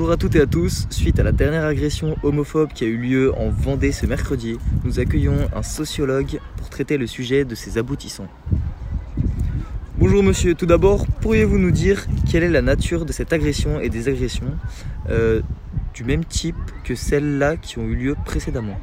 Bonjour 0.00 0.14
à 0.14 0.16
toutes 0.16 0.36
et 0.36 0.40
à 0.40 0.46
tous. 0.46 0.86
Suite 0.88 1.18
à 1.20 1.22
la 1.22 1.30
dernière 1.30 1.66
agression 1.66 2.16
homophobe 2.22 2.72
qui 2.72 2.84
a 2.84 2.86
eu 2.86 2.96
lieu 2.96 3.34
en 3.34 3.50
Vendée 3.50 3.92
ce 3.92 4.06
mercredi, 4.06 4.56
nous 4.82 4.98
accueillons 4.98 5.36
un 5.54 5.62
sociologue 5.62 6.40
pour 6.56 6.70
traiter 6.70 6.96
le 6.96 7.06
sujet 7.06 7.44
de 7.44 7.54
ses 7.54 7.76
aboutissants. 7.76 8.28
Bonjour 9.98 10.22
monsieur, 10.22 10.54
tout 10.54 10.64
d'abord, 10.64 11.06
pourriez-vous 11.20 11.58
nous 11.58 11.70
dire 11.70 12.06
quelle 12.30 12.44
est 12.44 12.48
la 12.48 12.62
nature 12.62 13.04
de 13.04 13.12
cette 13.12 13.34
agression 13.34 13.78
et 13.78 13.90
des 13.90 14.08
agressions 14.08 14.56
euh, 15.10 15.42
du 15.92 16.04
même 16.04 16.24
type 16.24 16.56
que 16.82 16.94
celles-là 16.94 17.58
qui 17.58 17.78
ont 17.78 17.84
eu 17.84 17.94
lieu 17.94 18.16
précédemment? 18.24 18.80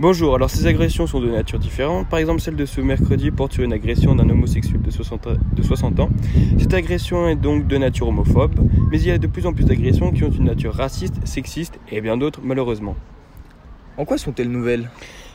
Bonjour, 0.00 0.36
alors 0.36 0.48
ces 0.48 0.64
agressions 0.68 1.08
sont 1.08 1.18
de 1.18 1.28
nature 1.28 1.58
différente. 1.58 2.08
Par 2.08 2.20
exemple, 2.20 2.40
celle 2.40 2.54
de 2.54 2.66
ce 2.66 2.80
mercredi 2.80 3.32
porte 3.32 3.54
sur 3.54 3.64
une 3.64 3.72
agression 3.72 4.14
d'un 4.14 4.30
homosexuel 4.30 4.80
de 4.80 4.92
60, 4.92 5.26
de 5.56 5.60
60 5.60 5.98
ans. 5.98 6.08
Cette 6.56 6.72
agression 6.72 7.26
est 7.26 7.34
donc 7.34 7.66
de 7.66 7.76
nature 7.78 8.06
homophobe, 8.06 8.60
mais 8.92 9.00
il 9.00 9.08
y 9.08 9.10
a 9.10 9.18
de 9.18 9.26
plus 9.26 9.44
en 9.44 9.52
plus 9.52 9.64
d'agressions 9.64 10.12
qui 10.12 10.22
ont 10.22 10.30
une 10.30 10.44
nature 10.44 10.72
raciste, 10.72 11.26
sexiste 11.26 11.80
et 11.90 12.00
bien 12.00 12.16
d'autres 12.16 12.38
malheureusement. 12.44 12.94
En 13.96 14.04
quoi 14.04 14.18
sont-elles 14.18 14.52
nouvelles? 14.52 14.88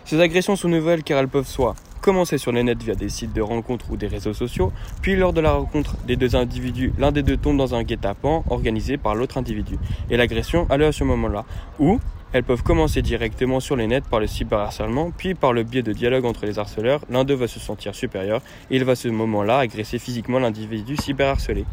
Ces 0.05 0.21
agressions 0.21 0.55
sont 0.55 0.69
nouvelles 0.69 1.03
car 1.03 1.19
elles 1.19 1.27
peuvent 1.27 1.45
soit 1.45 1.75
commencer 1.99 2.37
sur 2.37 2.53
le 2.53 2.61
net 2.61 2.81
via 2.81 2.95
des 2.95 3.09
sites 3.09 3.33
de 3.33 3.41
rencontres 3.41 3.91
ou 3.91 3.97
des 3.97 4.07
réseaux 4.07 4.33
sociaux, 4.33 4.71
puis 5.01 5.17
lors 5.17 5.33
de 5.33 5.41
la 5.41 5.51
rencontre 5.51 5.97
des 6.07 6.15
deux 6.15 6.37
individus, 6.37 6.93
l'un 6.97 7.11
des 7.11 7.23
deux 7.23 7.35
tombe 7.35 7.57
dans 7.57 7.75
un 7.75 7.83
guet-apens 7.83 8.45
organisé 8.49 8.95
par 8.95 9.15
l'autre 9.15 9.37
individu, 9.37 9.77
et 10.09 10.15
l'agression 10.15 10.67
a 10.69 10.77
lieu 10.77 10.85
à 10.85 10.91
ce 10.93 11.03
moment-là, 11.03 11.43
ou 11.79 11.99
elles 12.33 12.43
peuvent 12.43 12.63
commencer 12.63 13.03
directement 13.03 13.59
sur 13.59 13.75
les 13.75 13.85
nets 13.85 14.03
par 14.05 14.19
le 14.19 14.27
cyberharcèlement, 14.27 15.11
puis 15.15 15.35
par 15.35 15.53
le 15.53 15.63
biais 15.63 15.83
de 15.83 15.93
dialogue 15.93 16.25
entre 16.25 16.45
les 16.45 16.57
harceleurs, 16.57 17.01
l'un 17.09 17.23
d'eux 17.23 17.35
va 17.35 17.47
se 17.47 17.59
sentir 17.59 17.93
supérieur 17.93 18.41
et 18.71 18.75
il 18.75 18.83
va 18.83 18.93
à 18.93 18.95
ce 18.95 19.07
moment-là 19.07 19.59
agresser 19.59 19.99
physiquement 19.99 20.39
l'individu 20.39 20.97
cyberharcelé. 20.97 21.65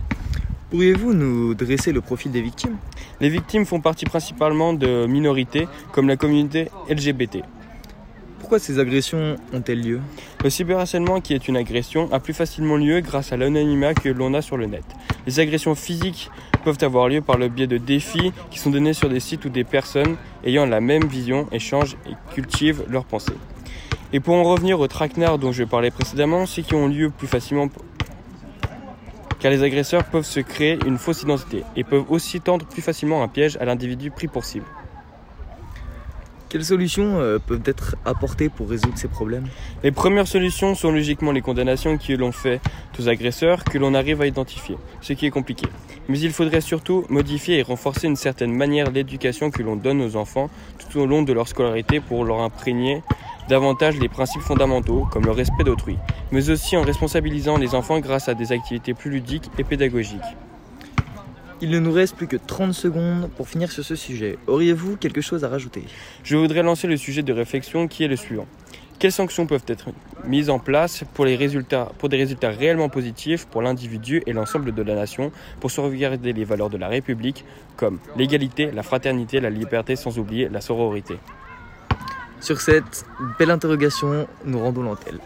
Pourriez-vous 0.69 1.14
nous 1.14 1.55
dresser 1.55 1.92
le 1.92 2.00
profil 2.00 2.30
des 2.30 2.42
victimes? 2.42 2.77
Les 3.20 3.30
victimes 3.30 3.64
font 3.64 3.80
partie 3.80 4.05
principalement 4.05 4.73
de 4.73 5.06
minorités 5.06 5.66
comme 5.92 6.06
la 6.06 6.16
communauté 6.16 6.69
LGBT. 6.88 7.39
Pourquoi 8.39 8.58
ces 8.58 8.78
agressions 8.78 9.36
ont-elles 9.52 9.83
lieu? 9.83 10.00
Le 10.45 10.50
cyberharcèlement, 10.50 11.20
qui 11.20 11.34
est 11.34 11.48
une 11.48 11.56
agression, 11.56 12.12
a 12.12 12.20
plus 12.20 12.34
facilement 12.34 12.77
lieu 12.77 13.00
grâce 13.00 13.33
à 13.33 13.36
l'anonymat 13.36 13.95
que 13.95 14.08
l'on 14.08 14.34
a 14.34 14.42
sur 14.42 14.56
le 14.56 14.67
net. 14.67 14.84
Les 15.27 15.41
agressions 15.41 15.75
physiques 15.75 16.31
peuvent 16.65 16.79
avoir 16.83 17.09
lieu 17.09 17.21
par 17.21 17.37
le 17.37 17.49
biais 17.49 17.67
de 17.67 17.79
défis 17.79 18.33
qui 18.51 18.59
sont 18.59 18.71
donnés 18.71 18.93
sur 18.93 19.09
des 19.09 19.21
sites 19.21 19.45
où 19.45 19.49
des 19.49 19.65
personnes 19.65 20.17
ayant 20.45 20.67
la 20.67 20.81
même 20.81 21.05
vision 21.05 21.47
échangent 21.53 21.97
et 22.07 22.15
cultivent 22.35 22.85
leurs 22.89 23.05
pensées. 23.05 23.37
Et 24.13 24.21
pour 24.21 24.35
en 24.35 24.43
revenir 24.43 24.81
aux 24.81 24.89
traquenards 24.89 25.39
dont 25.39 25.53
je 25.53 25.65
parlais 25.65 25.91
précédemment, 25.91 26.47
ceux 26.47 26.63
qui 26.63 26.75
ont 26.75 26.89
lieu 26.89 27.11
plus 27.11 27.29
facilement 27.29 27.69
car 29.41 29.51
les 29.51 29.63
agresseurs 29.63 30.05
peuvent 30.05 30.27
se 30.27 30.41
créer 30.41 30.79
une 30.87 30.98
fausse 30.98 31.23
identité 31.23 31.65
et 31.75 31.83
peuvent 31.83 32.05
aussi 32.11 32.41
tendre 32.41 32.67
plus 32.67 32.83
facilement 32.83 33.23
un 33.23 33.29
piège 33.29 33.57
à 33.57 33.65
l'individu 33.65 34.11
pris 34.11 34.29
pour 34.29 34.45
cible. 34.45 34.67
Quelles 36.51 36.65
solutions 36.65 37.20
euh, 37.20 37.39
peuvent 37.39 37.62
être 37.65 37.95
apportées 38.05 38.48
pour 38.48 38.69
résoudre 38.69 38.98
ces 38.98 39.06
problèmes? 39.06 39.47
Les 39.84 39.93
premières 39.93 40.27
solutions 40.27 40.75
sont 40.75 40.91
logiquement 40.91 41.31
les 41.31 41.42
condamnations 41.42 41.97
qui 41.97 42.17
l'ont 42.17 42.33
fait 42.33 42.61
aux 42.98 43.09
agresseurs 43.09 43.62
que 43.62 43.79
l'on 43.79 43.95
arrive 43.95 44.20
à 44.20 44.27
identifier, 44.27 44.77
ce 45.01 45.12
qui 45.12 45.27
est 45.27 45.31
compliqué. 45.31 45.69
Mais 46.09 46.19
il 46.19 46.33
faudrait 46.33 46.61
surtout 46.61 47.05
modifier 47.09 47.59
et 47.59 47.62
renforcer 47.62 48.09
une 48.09 48.17
certaine 48.17 48.53
manière 48.53 48.91
d'éducation 48.91 49.53
que 49.53 49.62
l'on 49.62 49.77
donne 49.77 50.03
aux 50.03 50.17
enfants 50.17 50.51
tout 50.77 50.98
au 50.98 51.07
long 51.07 51.23
de 51.23 51.33
leur 51.33 51.47
scolarité 51.47 52.01
pour 52.01 52.25
leur 52.25 52.41
imprégner 52.41 53.05
davantage 53.48 54.01
les 54.01 54.09
principes 54.09 54.42
fondamentaux 54.42 55.07
comme 55.12 55.27
le 55.27 55.31
respect 55.31 55.62
d'autrui, 55.62 55.98
mais 56.33 56.51
aussi 56.51 56.77
en 56.77 56.83
responsabilisant 56.83 57.59
les 57.59 57.77
enfants 57.77 58.01
grâce 58.01 58.29
à 58.29 58.35
des 58.35 58.51
activités 58.51 58.92
plus 58.92 59.12
ludiques 59.12 59.48
et 59.57 59.62
pédagogiques. 59.62 60.19
Il 61.62 61.70
ne 61.70 61.78
nous 61.78 61.92
reste 61.92 62.16
plus 62.16 62.27
que 62.27 62.39
30 62.39 62.72
secondes 62.72 63.28
pour 63.36 63.47
finir 63.47 63.70
sur 63.70 63.84
ce 63.84 63.94
sujet. 63.94 64.39
Auriez-vous 64.47 64.97
quelque 64.97 65.20
chose 65.20 65.44
à 65.44 65.48
rajouter? 65.48 65.84
Je 66.25 66.36
voudrais 66.36 66.62
lancer 66.62 66.86
le 66.86 66.97
sujet 66.97 67.22
de 67.22 67.34
réflexion 67.34 67.86
qui 67.86 68.02
est 68.02 68.08
le 68.08 68.17
suivant. 68.17 68.47
Quelles 68.98 69.12
sanctions 69.12 69.47
peuvent 69.47 69.64
être 69.67 69.91
mises 70.25 70.48
en 70.48 70.58
place 70.58 71.05
pour, 71.12 71.27
les 71.27 71.36
résultats, 71.36 71.92
pour 71.98 72.08
des 72.08 72.17
résultats 72.17 72.48
réellement 72.48 72.89
positifs 72.89 73.46
pour 73.46 73.61
l'individu 73.61 74.23
et 74.27 74.33
l'ensemble 74.33 74.73
de 74.73 74.83
la 74.83 74.95
nation 74.95 75.33
pour 75.61 75.70
sauvegarder 75.70 76.33
les 76.33 76.45
valeurs 76.45 76.70
de 76.70 76.79
la 76.79 76.89
République 76.89 77.45
comme 77.77 77.98
l'égalité, 78.17 78.70
la 78.70 78.83
fraternité, 78.83 79.39
la 79.40 79.51
liberté 79.51 79.96
sans 79.96 80.18
oublier 80.18 80.48
la 80.48 80.62
sororité? 80.62 81.17
Sur 82.40 82.58
cette 82.62 83.05
belle 83.39 83.51
interrogation, 83.51 84.27
nous 84.46 84.58
rendons 84.61 84.83
l'antenne. 84.83 85.18